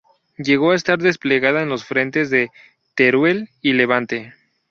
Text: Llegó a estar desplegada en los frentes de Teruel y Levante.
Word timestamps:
Llegó 0.39 0.71
a 0.71 0.75
estar 0.75 0.97
desplegada 0.97 1.61
en 1.61 1.69
los 1.69 1.85
frentes 1.85 2.31
de 2.31 2.49
Teruel 2.95 3.49
y 3.61 3.73
Levante. 3.73 4.33